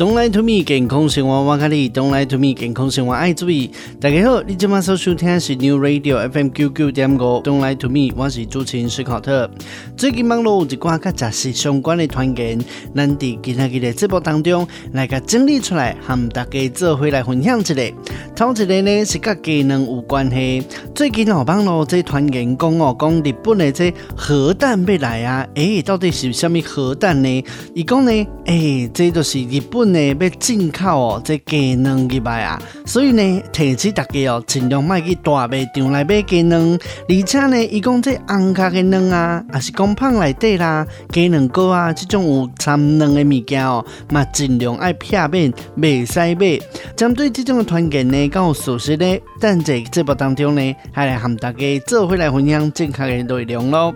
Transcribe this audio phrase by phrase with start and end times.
[0.00, 1.90] Don't lie to me，健康生活我教你。
[1.90, 3.70] Don't lie to me，健康生活爱注意。
[4.00, 7.18] 大家好，你今晚所收听的是 New Radio FM 九九点五。
[7.42, 9.50] Don't lie to me，我是主持人史考特。
[9.98, 12.58] 最近网络有一寡甲杂志相关的团建，
[12.96, 17.74] 咱伫今仔日的节目当中来甲整理出来，和大家做回来分享一下。
[18.34, 20.62] 头一个呢是甲技能有关系。
[20.94, 27.44] 最近哦，网络这团建讲哦，讲日本的这核弹要来啊，诶、欸，到底是什么核弹呢？
[27.74, 28.10] 伊讲呢，
[28.46, 29.89] 诶、欸，这就是日本。
[29.92, 46.60] 呢要进口哦，这鸡卵入来啊，所以呢，提醒大家哦，尽量卖去大卖场来买鸡卵，而且呢，伊讲这红壳的卵啊，也是讲胖内底啦，鸡卵糕啊，这种有掺卵的物件哦，嘛尽量爱避免，袂使买。
[46.96, 53.94] 针对这种的团建呢，刚有属实呢，但在节目当中呢，还来和大家做回来分享正确的内容咯。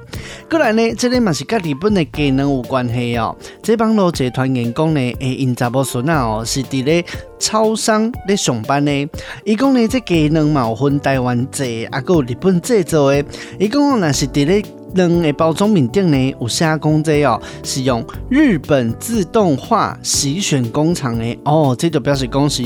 [0.48, 3.36] 过来呢，这里嘛是跟日本的鸡卵有关系哦。
[3.62, 7.04] 这帮老者团建讲呢，诶，因查某孙啊哦，是伫咧
[7.38, 9.08] 超商咧上班咧。
[9.44, 13.24] 伊讲呢，这鸡卵嘛有分台湾制，啊，搁有日本制造诶。
[13.58, 14.64] 伊讲若是伫咧。
[14.94, 22.62] 卵诶包装面顶咧，有写讲这哦，是用日本自动化洗选工厂诶哦，这就表示讲是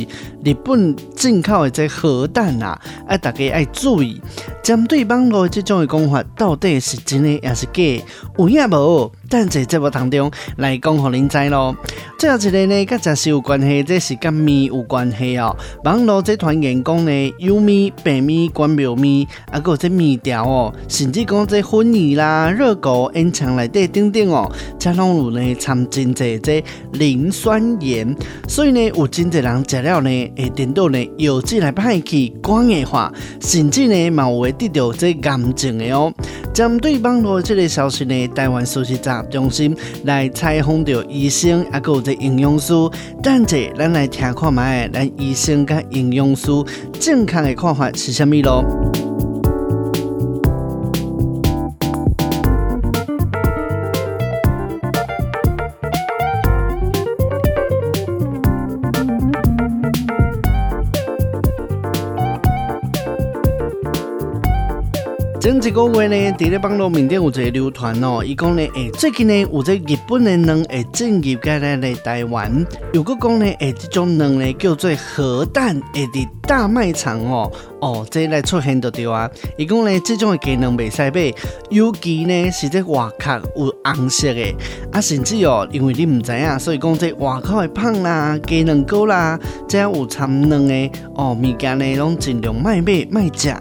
[0.48, 4.18] 日本进口的这核弹啊，哎，大家爱注意，
[4.62, 8.02] 针对网络这种的讲法，到底是真的还是假？
[8.38, 9.12] 有影无？
[9.30, 11.76] 但在节目当中来讲，互恁知咯。
[12.18, 15.54] 最后一个呢，跟杂志有关系，这是跟米有关系哦。
[15.84, 28.16] 网络这团员讲呢，有米、白米、关庙米，啊，搁有这米条哦，甚至讲这粉圆啦、热狗、烟肠内底等等哦，这拢有呢掺真济这磷酸盐，
[28.48, 36.12] 所以呢，有真侪人食了呢，会颠倒呢，有机来歹去光的话，甚至呢，嘛会得到这癌症的哦。
[36.54, 42.72] 针对网络这个消息呢，台湾事实查核中心来采访到医生，啊，有这营养师，
[43.22, 46.50] 等者咱来听看卖，咱医生甲营养师
[47.00, 48.64] 正确的看法是虾米咯？
[65.86, 79.30] 个月呢，伫咧网络面顶有一个流传哦，伊讲呢，诶、欸，最近呢有这日本的卵会进入过来来台湾，又个讲呢，诶、欸，这种卵呢叫做核弹，会伫大卖场哦，哦，这来出现就对啊。
[79.56, 81.34] 伊讲呢，这种的鸡卵袂使买，
[81.70, 84.54] 尤其呢是这外壳有红色的，
[84.92, 93.54] 啊，甚至哦，因为你唔知影，所以讲这外口的胖啦、鸡卵糕啦，这样有掺卵的哦，物件呢，拢尽量卖买卖食。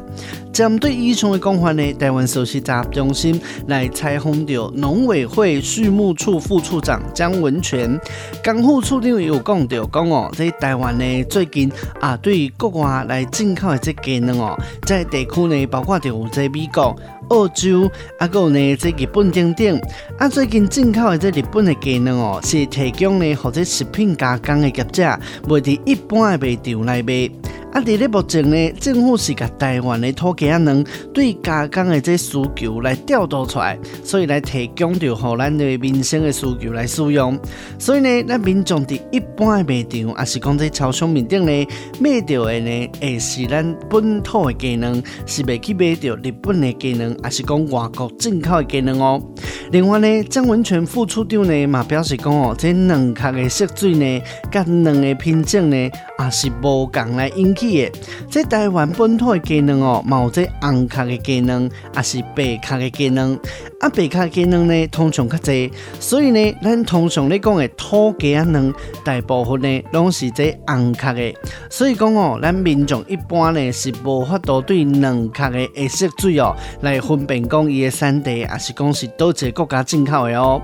[0.54, 8.00] 针对以上的讲法呢，台湾首席杂中心来采访到农委会畜牧处副处长江文全，
[8.44, 16.09] 江副处长有讲到讲哦，在台湾呢最近啊，对于国外来进口的这鸡卵哦，在地区呢包括在
[16.47, 16.95] 美国、
[17.30, 17.90] 澳洲，
[18.20, 19.82] 啊，搁有呢在日本等等，
[20.18, 25.04] 啊，最近进口的这日本的鸡卵哦，是提供呢或者食品加工的业者
[25.48, 27.30] 卖伫一般的卖场来卖。
[27.74, 27.82] 啊！
[27.82, 30.84] 伫咧目前呢，政府是甲台湾的土鸡仔卵
[31.14, 37.38] 对加工的这需求来调度出来，所以来提供着互咱的民生的需求来使用。
[37.78, 41.68] 所以呢，咱民众伫一般的卖场，也是讲在超商面顶呢，
[42.00, 49.22] 买到的呢，会是咱本土的鸡卵，是袂去买到日本的鸡卵，也是讲外国进口的鸡卵哦。
[49.72, 57.92] 另外呢，张文全副处长呢嘛表示讲哦，这卵壳的色水呢，甲卵的品种呢，也是无共来引起。
[58.30, 63.38] 在台湾本土的鸡卵哦，冇这红壳的鸡卵，也是白壳的鸡卵。
[63.80, 68.74] 啊，白壳鸡卵呢，通常较侪，所以呢，咱通常咧讲的土鸡啊卵，
[69.06, 71.31] 大部分呢拢是这红壳的。
[71.69, 80.60] 所以讲哦，咱民众一般呢是无法度对卵壳的颜色水哦来分辨讲伊的产地，还是讲是倒一个国家进口的哦。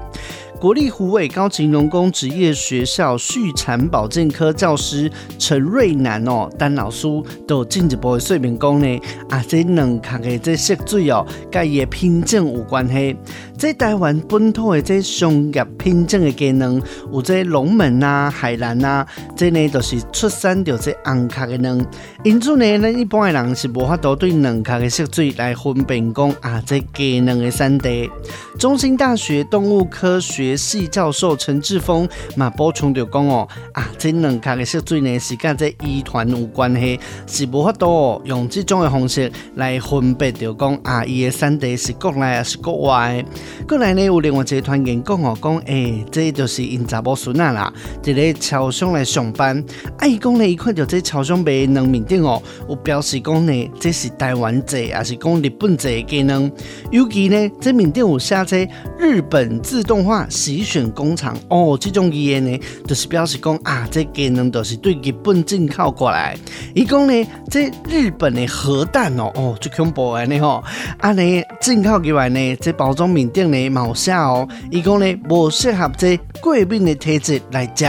[0.63, 7.05] 国立虎尾高级农工职业学校畜产保健科教师陈瑞南哦，陈老师
[7.45, 13.13] 都进一步的说明讲呢，啊，这两壳的这色水哦，跟伊的品种有关系。
[13.57, 16.81] 在台湾本土的这商业品种的鸡卵，
[17.11, 19.05] 有这龙门啊、海南啊，
[19.35, 21.85] 这呢都是出产着这红壳的卵。
[22.23, 28.09] 因此呢，咱一般的人是无法度对卵壳的色水来分辨讲啊，这鸡卵的产地。
[28.57, 43.23] 中兴大学动物科学系教授陈志峰嘛补充着讲哦，啊，这两卡的色水呢是甲这遗传有关系，是无法度哦用这种的方式来分别着讲啊，伊的产地是国内还是国外。
[43.67, 47.71] 国内呢，有另外一个团员讲哦，讲诶、欸，这就是因查某孙仔啦，
[48.01, 49.63] 伫咧超商来上班。
[49.97, 56.51] 啊，伊讲呢，伊看到这超商卖卵面顶哦，有表示讲呢，这是台湾制，还是讲日本制的鸡卵。
[56.91, 58.67] 尤其呢，这面顶有写这
[58.97, 66.37] 日本自动化洗选工厂哦，这种语言呢，就是表示讲啊，这技能都是对日本进口过来。
[66.75, 70.63] 伊讲呢，这日本的核弹哦，哦，就恐怖的呢吼，
[70.99, 73.23] 啊呢，进口过来呢，这包装面。
[73.33, 77.85] 顶呢冇写哦，伊讲呢无适合这过敏的体质来食，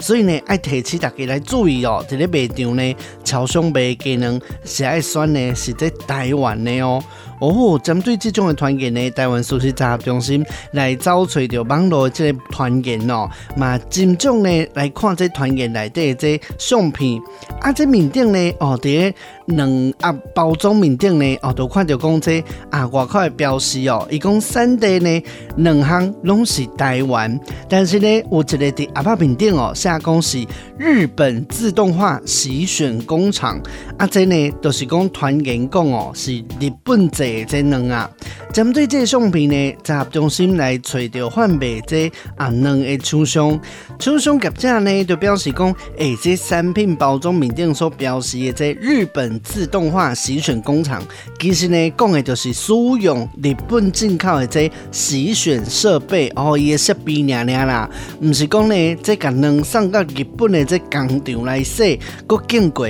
[0.00, 7.00] 所以呢爱提醒大家来注意哦，这个卖场呢，超商卖技能是爱选呢是在台湾的哦。
[7.40, 17.20] 哦，针对这种的团员呢，台湾素食杂合中心来找找到网络的这个团员哦，嘛尽量呢来看这团员内底这相片，
[17.60, 19.16] 啊这面顶呢哦，伫个
[19.56, 25.22] 卵啊包装面顶呢哦，都看到讲这啊外口的标识哦，伊讲产地呢
[25.58, 27.38] 两项拢是台湾，
[27.68, 30.44] 但是呢有一个伫阿爸面顶哦，写讲是
[30.76, 33.60] 日本自动化洗选工厂，
[33.96, 37.27] 啊这呢、就是讲团员讲哦是日本制。
[37.46, 38.10] 这卵啊，
[38.52, 43.60] 针对这个相片呢，杂中心来找到贩卖这啊卵的厂商，
[43.98, 51.02] 厂商业者呢就表示讲，诶、欸，这产品包装面顶所标示的这日本自动化洗选工厂，
[51.40, 57.88] 其实呢讲的就是使用日本进口的这洗选设备哦，伊个设备娘娘啦，
[58.20, 62.88] 唔是讲呢这个卵送到日本的这工厂来洗，搁经过。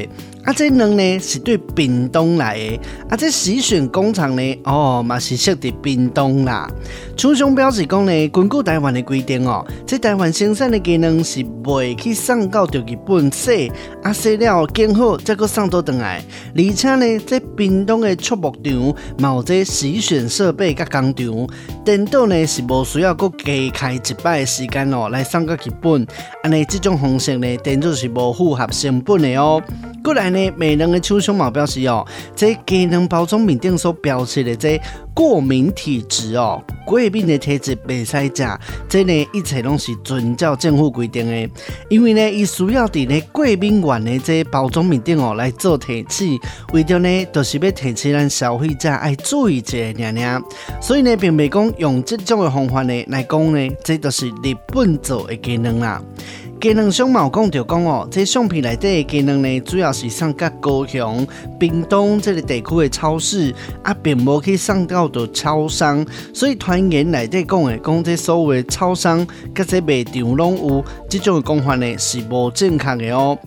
[0.49, 2.81] 啊，这卵呢是对冰冻来的，
[3.11, 6.67] 啊，这洗选工厂呢，哦，嘛是设伫冰冻啦。
[7.19, 13.71] 厂商表示讲呢，根据台湾的规定哦，这台湾生产的鸡卵是未去送到着日本洗，
[14.03, 16.25] 啊洗了更好再搁送倒转来。
[16.57, 21.47] 而且呢，这冰冻的畜牧场嘛有这洗选设备甲工厂，
[21.85, 26.07] 颠倒呢是无需要搁加开一摆的时间哦来送到日本。
[26.43, 29.63] 安尼这种方式呢，颠倒是无符合成本的哦。
[30.03, 34.81] 过来呢，美人的厂商嘛表示哦，这鸡能包装面顶所标示的这
[35.15, 38.59] 过敏体质哦，过敏的体质袂使食，
[38.89, 41.51] 这呢一切拢是遵照政府规定的。
[41.89, 46.25] 因为呢，伊需要伫呢过敏源的这包装面顶哦来做提示，
[46.73, 50.43] 为着呢、就是要提醒咱消费者爱注意一下娘娘。
[50.81, 56.03] 所以呢，并未讲用这种的方法呢来讲呢，这都是日本做的鸡卵啦。
[56.61, 61.25] 鸡卵商嘛有讲着讲哦，这相片内底的鸡卵呢，主要是送到高雄、
[61.59, 66.03] 屏东这个地区的超市，啊，并无去送到的超商，
[66.33, 73.39] 所以团员内底讲的讲这所谓超商，甲这卖场拢有这种的讲法呢，是无正确的哦。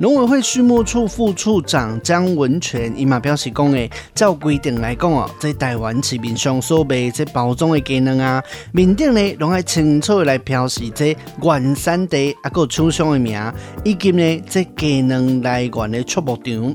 [0.00, 8.42] 农委会畜牧处副处长江文全伊嘛表示讲诶，照规定来讲哦，在台湾市面上所卖这包装的鸡卵啊，
[8.72, 12.48] 面顶呢拢爱清楚来标示这原产地啊。
[12.48, 13.38] 个厂商的名，
[13.84, 16.74] 以及呢，这鸡卵来源的畜牧场，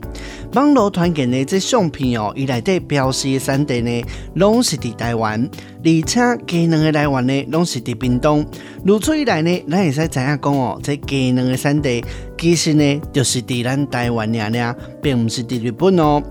[0.54, 4.04] 网络传见的这相片哦，伊内底标示的产地呢，
[4.36, 5.50] 拢是伫台湾，
[5.84, 8.46] 而且鸡卵的来源呢，拢是伫屏东。
[8.84, 12.04] 如此以来呢，咱会使知影讲哦，这鸡卵的产地
[12.38, 16.22] 其实呢，就是伫咱台湾尔尔，并毋是伫日本哦。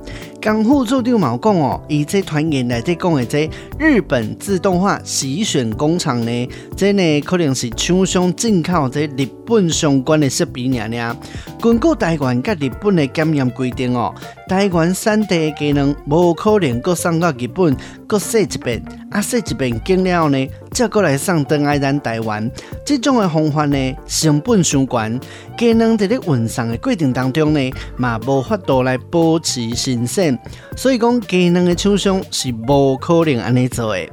[0.40, 11.16] 江副处长嘛讲哦，以这团员来在讲的这日本自动化洗选工厂呢，这呢可能是厂商进口这日本相关的设备尔尔。
[11.60, 14.14] 根据台湾甲日本的检验规定哦，
[14.48, 22.50] 台湾产地的鸡卵无可能搁送到日本搁洗一遍，啊洗一遍经了呢，再过来送回来咱台湾。
[22.86, 25.20] 这种的方法呢，成本伤悬，
[25.58, 30.29] 鸡卵在咧运送的过程当中呢，嘛无法度来保持新鲜。
[30.76, 34.08] 所以讲鸡卵的厂商是无可能安尼做的。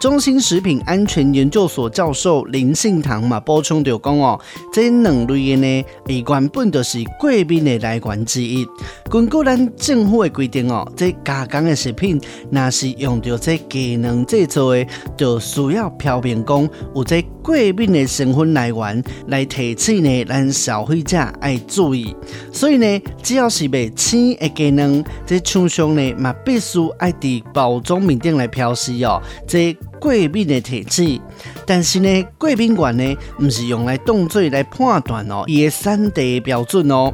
[0.00, 4.38] 中心食品安全研究所教授林信堂嘛补充着讲哦，
[4.70, 8.66] 这两类的呢，伊原本就是过敏的来源之一。
[9.10, 22.14] 根据咱政府的规定哦，这加工的食品若是用着这鸡卵制作的，就需要标明讲有这过敏的成分来源来提醒呢，咱消费者爱注意。
[22.52, 29.76] 所以呢，只要是卖青的鸡卵，这通常呢嘛必须爱伫包装面顶来标示哦，这。
[30.00, 31.18] 过敏的体质，
[31.64, 37.10] 但是呢，贵宾馆呢，不是用来当做来判断哦，伊的产地标准哦。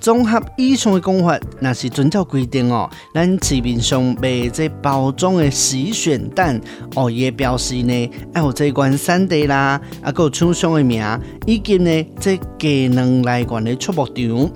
[0.00, 2.88] 综合以上的讲法，那是遵照规定哦。
[3.14, 6.58] 咱市面上卖这包装的洗选蛋
[6.96, 11.04] 哦，也表示呢，还有这款产地啦，啊，个厂商的名，
[11.46, 14.50] 以及呢，这鸡卵来源的出牧场。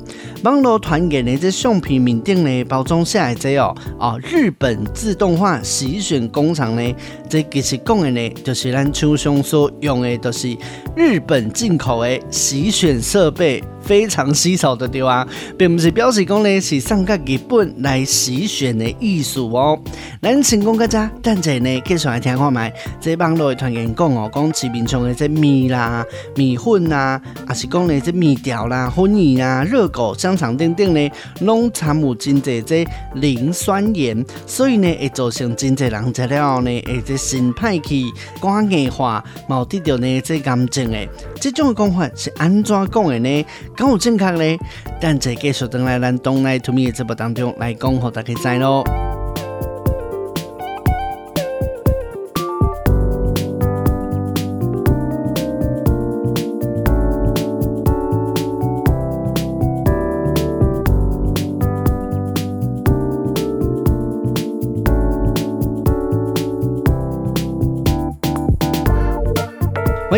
[0.45, 6.95] 网络传言的这相片面顶呢，包装写的这哦，哦，日本自动化洗选工厂呢，
[7.29, 10.57] 这其实讲的呢，就是咱厂商所用的，都是
[10.97, 13.63] 日本进口的洗选设备。
[13.85, 15.27] 非常稀少的对啊，
[15.59, 19.79] 并不是表示讲呢是送到日本来洗选的意思哦。
[20.23, 22.73] 咱成功个这，等下呢继续来听看麦。
[23.01, 31.11] 这网络的传言讲哦，讲市面上的这面啦、米粉啦，还是讲呢这面条啦、粉圆啊、热狗、香肠等等呢，
[31.41, 38.11] 拢掺有真济这磷酸盐，所以呢会造成真济人食了后呢，会这心歹气、
[38.41, 41.07] 肝硬化、毛得着呢这癌症的。
[41.41, 43.47] 这种讲法是安怎讲的呢？
[43.77, 44.59] 敢有正确呢？
[45.01, 48.85] 等下继续等来咱 Don't Lie to Me 的节目当中来讲，给大家知咯。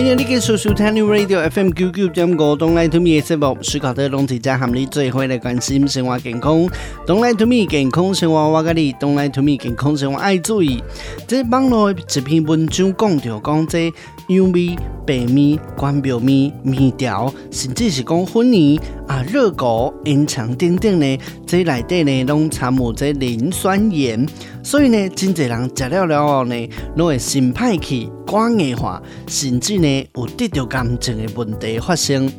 [0.06, 6.64] 欢迎你继续收听 New Radio FM 九九点五，Don't Lie to Me 的节目，思考的拢是在和你做伙来关心生活健康。
[7.04, 10.80] Don't Lie to Me 健康生活我跟你，Don't Lie to Me 健康生活爱注意。
[11.26, 13.92] 这网络一篇文章讲到讲这
[14.28, 24.24] 油米、白米、关庙米、面条，甚至是讲粉泥啊、热狗、烟肠等等呢，这内底呢拢掺有这磷酸盐，
[24.62, 28.08] 所以呢，真侪人食了了后呢，拢会心歹气。
[28.26, 32.30] 肝硬化，甚至呢有得到癌症的问题发生。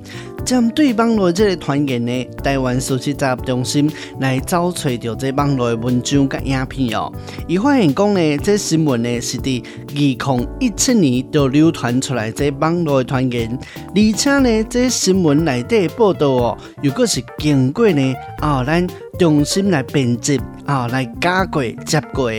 [0.46, 7.12] 针对网络这个传言呢，台湾事实查核中心来找找到这网络文章甲影片哦。
[7.48, 13.60] 伊发现讲呢，这新闻呢是伫二零一七年就流传出来这网络传言，
[13.94, 18.88] 而且呢，这新闻内底报道哦，如果是经过呢，哦，咱
[19.20, 22.32] 中心来编辑啊，来加过接过。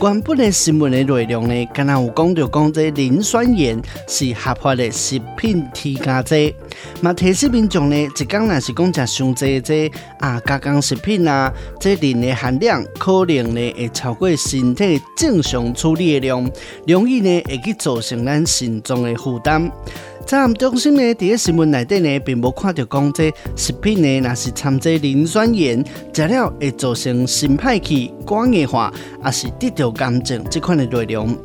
[0.00, 6.52] 原本的新闻的内容呢，敢若有讲到讲这磷酸盐是合法的食品添加剂，
[7.00, 16.50] 嘛提示民众呢，一讲若是讲食伤济这啊加工食品啊，这磷的含量可能呢会超过身体正常处理的量，
[16.86, 19.70] 容易呢会去造成咱心脏的负担。
[20.26, 28.92] 查核中心呢，伫个新闻内底呢，并无看到讲这食品呢，若是掺这磷酸盐，食了会造成心歹气、肝硬化，
[29.24, 31.36] 也是得到癌症这款的内容。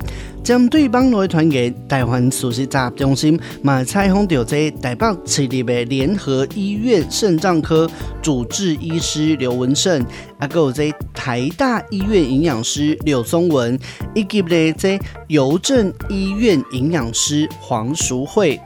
[0.50, 7.88] 针对网络的传言，台湾事实查核中心嘛采访到这台北市立的联合医院肾脏科
[8.20, 10.02] 主治医师刘文胜，
[10.40, 13.78] 啊，还有这台大医院营养师柳松文，
[14.16, 18.60] 以及呢这邮政医院营养师黄淑慧。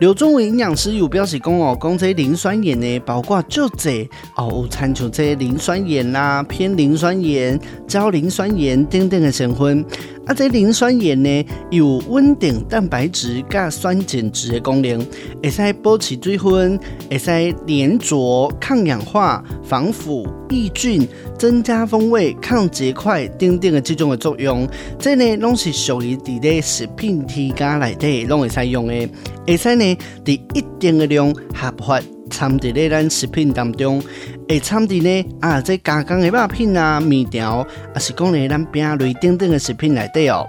[0.00, 4.02] 刘宗文营养师有表示讲哦，讲这磷酸盐呢，包括就这
[4.34, 9.84] 哦，有掺出这磷酸盐啦、偏磷酸盐、焦磷酸盐等等的成分。
[10.24, 15.04] 啊，这磷酸盐呢，有稳定蛋白质加酸碱值的功能，
[15.42, 16.78] 会使保持水分，
[17.10, 24.68] 会使粘着、抗氧化、防腐、抑菌、增加风味、抗结块等等的这种的作用。
[24.96, 29.08] 这呢，拢是属于伫咧食品添加内底拢会使用的，
[29.44, 32.00] 会使呢，伫一定的量合法。
[32.32, 34.02] 掺伫咧咱食品当中，
[34.48, 37.58] 会掺伫咧啊，这加工的肉品啊、面条，
[37.94, 40.48] 啊是讲咧咱饼类等等的食品内底哦。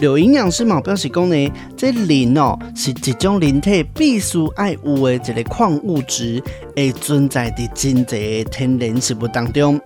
[0.00, 6.42] 刘营养师嘛表示讲咧，这磷哦是一种人体必须爱有的一个矿物质，
[6.74, 9.78] 会存在伫真侪天然食物当中。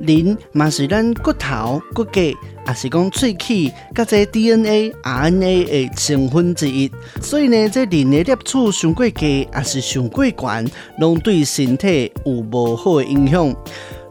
[0.00, 2.34] 磷嘛是咱骨头、骨骼。
[2.68, 6.90] 也是讲喙齿，甲这 DNA、RNA 的成分之一，
[7.22, 13.56] 所以呢，这人的摄取上过低，也是上过悬，拢对身体有无好的影响。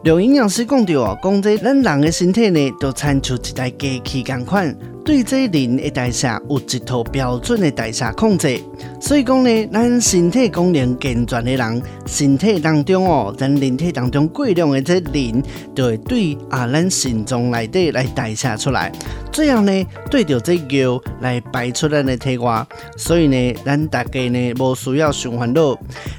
[0.04, 4.76] 有营养师讲到啊，讲这咱人的身体呢，就参出一台机器共款。
[5.08, 8.60] 对这磷的代谢有一套标准的代谢控制，
[9.00, 15.42] 所以讲呢，咱身体功能健全的人，身体当中哦，咱人体当中过量的这磷，
[15.74, 18.92] 就会对啊，咱肾脏内底来代谢出来，
[19.32, 22.66] 最后呢，对着这尿来排出咱的体外，
[22.98, 25.74] 所以呢，咱大家呢，无需要伤烦恼。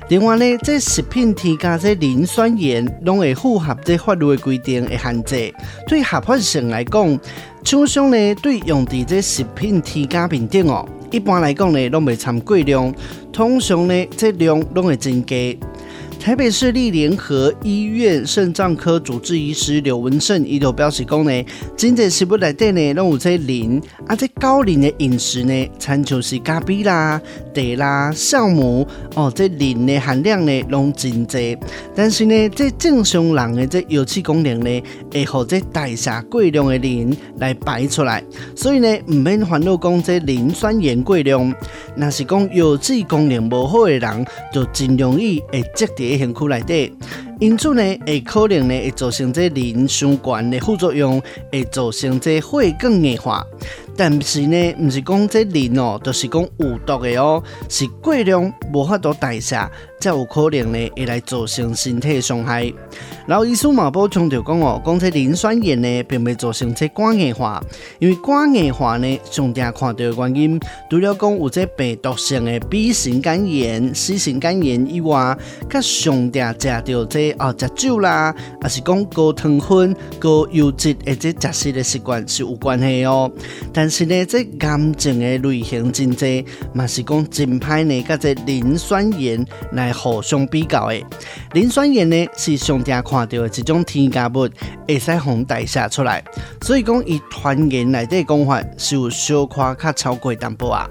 [0.08, 5.54] 另外呢，这食品添加这磷酸盐，拢会符合这法律的规定的限制，
[5.86, 7.20] 对合法性来讲。
[7.64, 12.94] 厂商呢，对用在这食品添加品顶哦，一般来讲呢，拢未掺过量，
[13.32, 15.36] 通常呢，这量拢会增加。
[16.20, 21.46] 台北市立联合医院肾脏科主治医师刘文胜伊就表示讲呢，
[21.78, 27.20] 真济食物内底呢，拢有这磷，啊，这高磷的饮食呢，参像是咖啡啦、
[27.56, 28.86] 茶啦、酵母
[29.16, 31.58] 哦，这磷的含量呢，拢真济。
[31.96, 38.22] 但是呢，这正常人的这油脂功能呢，会和这代谢过量的磷来排出来，
[38.56, 41.56] 所以呢，唔免烦恼讲这磷酸盐过量。
[41.96, 45.86] 若是讲油脂功能无好的人，就真容易会积
[46.18, 46.20] 在。
[46.20, 46.94] 身躯内底，
[47.40, 53.46] 因此呢，会可能呢会造成这磷相关的副作用，会造成这血管硬化。
[53.96, 59.58] 但是呢，毋是讲这磷哦，都、就是讲有毒的哦，是过量无法度代谢，
[60.00, 62.72] 才有可能呢会来造成身体伤害。
[63.28, 67.62] 然后医师嘛补充就讲哦，讲这磷酸盐呢，并未造成这肝硬化，
[68.00, 75.38] 因为肝硬化呢，上定看到的原因，除了讲有这病毒性的 B 型肝炎、C 型肝炎以外，
[75.70, 83.32] 佮上定食到这哦，食酒啦，还是讲高糖分、高油脂的这食食的习惯是有关系哦，
[83.72, 90.96] 但是呢，这癌症的类型真济，嘛是讲真歹呢，甲这磷酸盐来互相比较的。
[91.54, 94.48] 磷酸盐呢是上常看到的一种添加物，
[94.88, 96.24] 会使互代谢出来，
[96.62, 100.88] 所以讲以团员内底讲法是有小可较超过淡薄啊。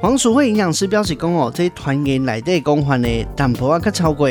[0.00, 4.28] 黄淑惠营养师表示讲哦，这团员内底讲法呢，淡薄啊较超过。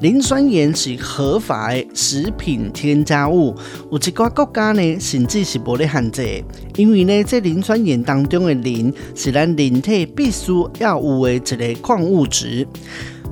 [0.00, 3.54] 磷酸盐是合法的食品添加物，
[3.90, 6.42] 有一寡国家呢甚至是无咧限制，
[6.76, 12.66] 因为呢这磷酸盐当中的磷是咱人体必须要有的一个矿物质。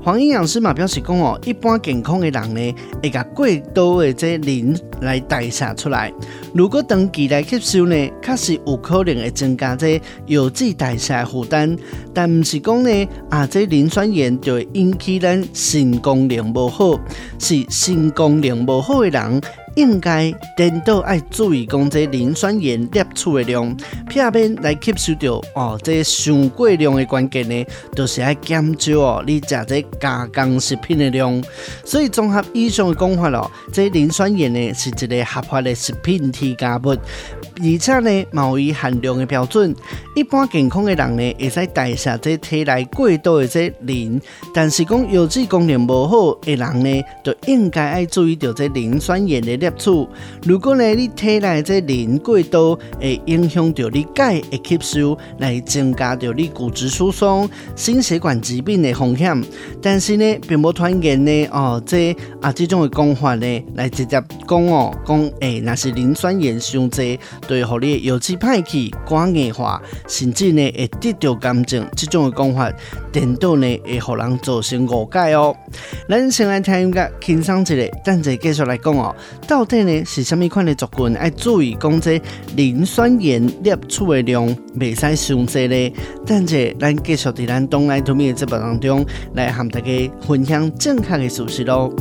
[0.03, 6.11] 黄营养师嘛表示讲哦，一般健康的人呢，会甲过多的这磷来代谢出来。
[6.55, 11.77] 如果长期来吸收呢，确实有可能会增加这油脂代谢负担。
[12.15, 16.99] 但唔是讲呢，啊，这磷酸盐就会引起咱肾功能不好，
[17.39, 19.43] 是肾功能不好的人。
[19.77, 23.77] 应该颠倒爱注意讲这磷酸盐摄取的量，
[24.09, 25.79] 避免来吸收到哦。
[25.83, 29.25] 这上过量的关键呢，就是爱减少哦。
[29.27, 31.43] 你食这加工食品的量，
[31.85, 39.75] 所以综合以上的讲法咯，这磷酸盐呢是一个合法的食品添加物，而且呢，贸易含量的标准，
[40.17, 44.21] 一般健康的人呢会使代谢这体内过多的这磷，
[44.53, 49.60] 但是讲油脂功能不好的人呢，就应该爱注意到这磷酸盐的。
[49.61, 50.09] 摄取，
[50.45, 59.43] 如果呢你体内这磷过多，会影响到你钙的吸收，来增加到你骨质疏松、心血管疾病的风险。
[59.83, 71.87] 但是呢，并无传言呢哦，这啊这种的讲法呢，来直接讲哦，讲诶，那是磷酸盐伤济，对互你油脂歹去、肝硬化，甚至呢会得到癌症。
[71.97, 72.73] 这种的讲法，
[73.13, 75.55] 颠倒呢会互人造成误解哦。
[76.09, 79.15] 咱先来听一个轻松一个，等下继续来讲哦。
[79.51, 82.23] 到底呢是虾米款的族群要注意讲这
[82.55, 85.93] 磷酸盐摄取的量未使伤济呢？
[86.25, 91.93] 等下咱继续伫咱东来土米的节目当中来和大家分享正确的事实咯。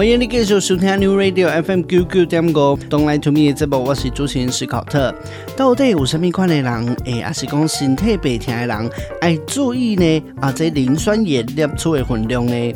[0.00, 5.14] 欢迎你继续收听 New Radio FM 九九点五，Don't Lie to Me 这部，我是主持人史考特。
[5.54, 10.24] 到底有什么款的人，诶，还是讲身体白疼的人，爱注意呢？
[10.40, 12.72] 啊，这磷酸盐摄取的分量呢？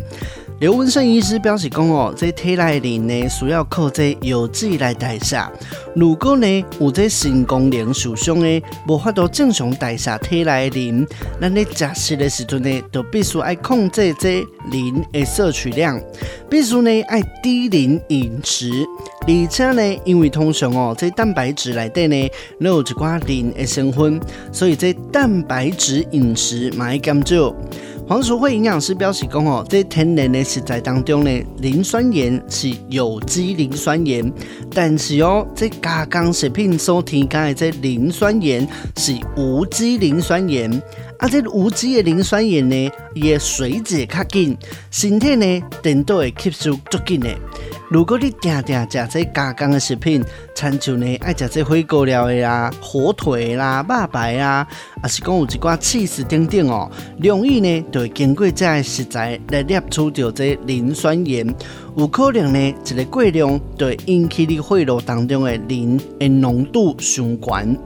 [0.60, 5.36] 刘文胜医师表示讲哦，这体内磷呢，需要靠这油脂来代谢。
[5.96, 11.04] 如果呢有这肾功能受伤呢，无法度正常代谢体内磷，
[11.40, 16.00] 那咧食食的时阵呢，就必须爱控制这磷的摄取量，
[16.48, 18.70] 必须呢爱低磷饮食。
[19.26, 24.20] 而且呢，因为通常哦，这蛋白质内底呢，都有一寡磷的成分，
[24.52, 27.52] 所以这蛋白质饮食嘛要减少。
[28.06, 34.30] 黄淑慧营养师表示讲哦，在天然的食材当中呢，磷酸盐是有机磷酸盐，
[34.70, 40.70] 但是哦，在加工食品所添加的这磷酸盐是无机磷酸盐。
[41.18, 44.56] 啊，这无机的磷酸盐呢，伊个水解较紧，
[44.90, 47.28] 身体呢，颠倒会吸收足紧的。
[47.88, 50.24] 如果你定定食这加工的食品，
[50.54, 54.66] 亲像呢爱食这火锅料的啦、火腿啦、肉排啊，
[55.00, 61.46] 还是讲有一寡起司等等哦，容易呢就会经过这食材来摄取到这磷酸盐，
[61.96, 67.78] 有可能呢一个过量就会引起你血肉当中的磷的浓度上悬。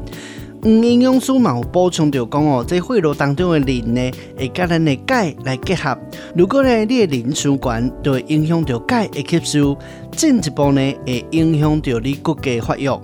[0.62, 5.96] 嗯，营养师嘛有补充着讲哦，这血肉当中的磷呢，会甲咱的钙来结合。
[6.34, 9.78] 如果呢你的磷伤悬，就会影响着钙的吸收，
[10.10, 13.00] 进一步呢会影响着你骨骼发育。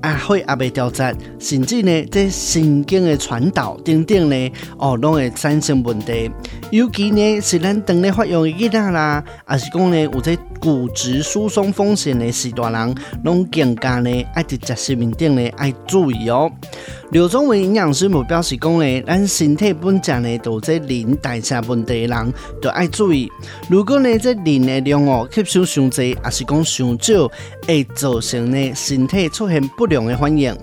[0.00, 6.30] 啊，血也袂调节，甚至呢，这神经的传导等等呢，哦，拢会产生问题。
[6.70, 16.50] 尤其呢，是咱当咧发育的囡仔啦，还是讲呢，有这骨质疏松风险的时大人，拢更加呢，爱伫食食面顶呢，爱注意哦。
[17.10, 23.32] 刘宗文营养师有表示讲呢，咱身体本身呢，都有这磷代谢问题的人，都爱注意。
[23.70, 27.30] 如果呢，这磷的量哦吸收上侪，还是讲上少，
[27.66, 30.54] 会造成呢身体出现不良的反应。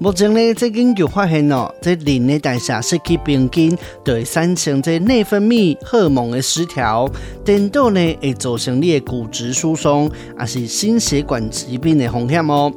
[0.00, 7.08] 目前呢，这研究发现哦，这磷的代谢失去平均，就会产生这内分泌荷尔蒙的失调，
[7.44, 12.72] 颠倒呢会造成你的骨质疏松，还是心血管疾病的风险哦。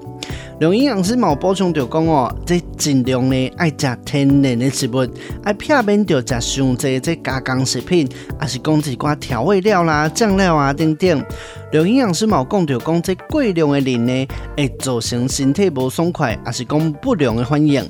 [0.62, 5.08] 龙营养师冇补充就讲哦，这尽量呢爱食天然的食物，
[5.44, 8.08] 爱避免着食上济这加工食品，
[8.40, 11.26] 还是讲一寡调味料啦、酱料啊等等。
[11.72, 17.86] 营养师冇讲着讲这过量的人呢，会造成身体不爽快，还是讲不良的反应。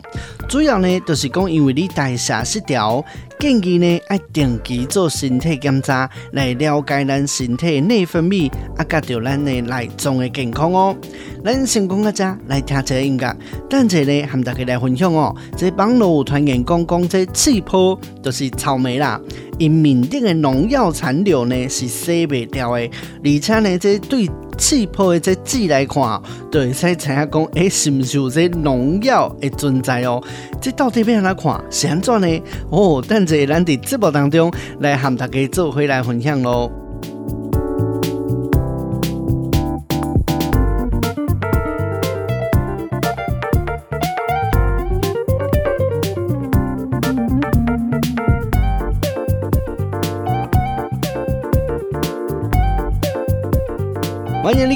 [0.50, 3.04] 主要呢，就是讲因为你代谢失调，
[3.46, 10.98] 建议呢爱定期做身体检查，来了解咱身体内分泌，啊，甲着咱的内脏的健康哦。
[11.44, 13.38] 咱先讲个只来听一下音乐，
[13.70, 15.36] 等下呢，和大家来分享哦。
[15.56, 19.22] 这网络有传言讲讲这气泡就是草莓啦，
[19.58, 22.90] 因面顶的农药残留呢是洗不掉的，
[23.24, 30.24] 而且呢，这对气泡的这剂来看，就会使猜下讲，诶，是毋是有这农药的存在哦？
[30.62, 31.64] 这到底要安怎看？
[31.70, 32.42] 是安怎呢？
[32.70, 36.85] 哦，等者咱伫节目当中来和大家做回来分享喽。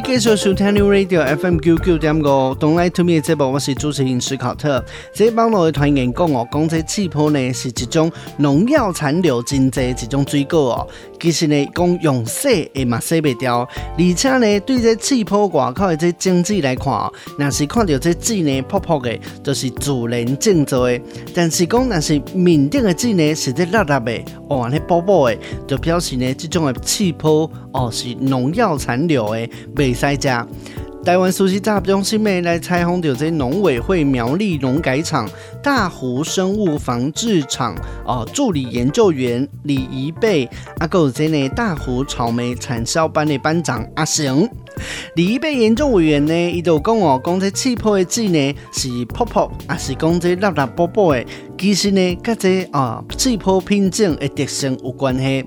[0.09, 4.83] 继续收听 New Radio FM 九九点五，Don't Lie to Me 的节目，我是主持人史考特。
[5.13, 10.87] 这网络的传言讲哦，讲这气泡呢是一种农药残留真济一种水果哦。
[11.19, 13.59] 其实呢，讲用洗也嘛洗不掉，
[13.99, 20.99] 而且呢，对这气泡外口的这经济来看哦，若是看到这剂呢泡泡的，就是自然净做的。
[21.35, 24.11] 但是讲若是面顶的剂呢是这辣辣的，
[24.49, 29.47] 哦，那薄薄的，就表示呢这种的气泡哦是农药残留的。
[29.75, 30.45] 未使食。
[31.01, 35.27] 台湾熟悉大中心妹来采访到这农委会苗栗农改场
[35.63, 37.73] 大湖生物防治厂
[38.05, 40.43] 哦助理研究员李宜贝，
[40.77, 44.47] 啊，还有这呢大湖草莓产销班的班长阿成。
[45.15, 51.25] 李宜贝研究委员呢，伊就讲哦，讲这气泡的剂呢是泡泡，还是讲这粒粒薄薄的，
[51.57, 55.45] 其实呢跟这啊气泡品种的特性有关系。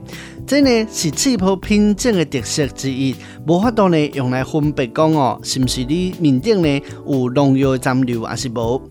[0.53, 8.83] 这呢是气泡品种的特色之一，无法度呢用来分别讲哦，是不是你面顶呢有农药残留，还是无？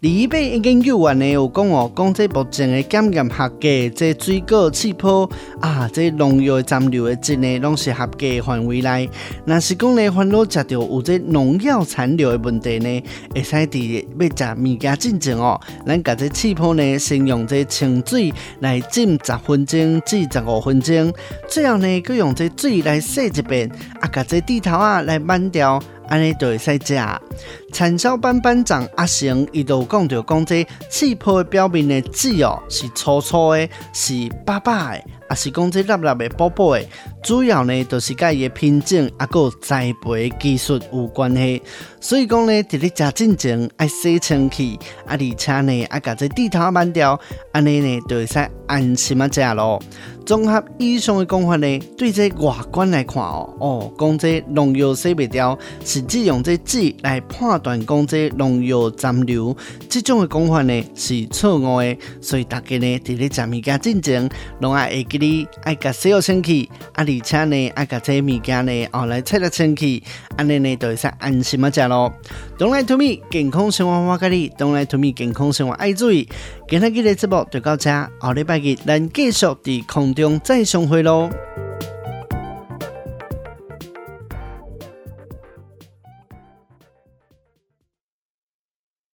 [0.00, 5.28] 李宜贝研究员呢有讲哦，讲这目前的检验合格，这水果气泡
[5.60, 9.10] 啊，这农药残留的质呢，拢是合格范围内。
[9.44, 13.02] 若是讲呢，烦恼食到有这农药残留的问题呢，
[13.34, 21.09] 会使伫要食物件进前哦，咱甲这气泡呢，先用这清水来浸十分钟至十五分钟。
[21.48, 23.70] 最后呢，佮用这水来洗一遍，
[24.00, 27.00] 啊，甲这蒂头啊来慢掉，安尼就会使食。
[27.72, 35.10] 产销班班长阿成伊就讲着讲，这气泡的表面的籽哦是粗粗的，是白白的。
[35.30, 36.84] 也是讲这粒粒的薄薄的，
[37.22, 41.62] 主要呢就是甲伊的品种啊，个栽培技术有关系。
[42.00, 47.16] 所以讲呢，伫咧食进前爱洗清气，啊，而且呢啊甲这地头慢掉，
[47.52, 49.80] 安尼呢就会使安心啊食咯。
[50.26, 55.56] 综合以上的讲法呢，对这外观来看哦，哦，讲这农药洗不掉，
[56.00, 59.54] 实际用这剂来判断讲这农药残留，
[59.86, 61.96] 这种的讲法呢是错误的。
[62.22, 64.28] 所以大家呢伫咧食物件进前，
[64.60, 65.20] 拢爱会记。
[65.20, 70.02] 你爱甲洗好清气，啊，而且呢，爱甲这物件呢，哦，来切得清气，
[70.38, 72.10] 安尼呢，就会使安心啊食咯。
[72.56, 76.26] Don't Lie to Me，健康生活我甲你，Don't Lie to Me，健康生活爱注意。
[76.66, 81.28] 今日嘅节目就到这，后礼拜日咱继续伫空中再相会咯。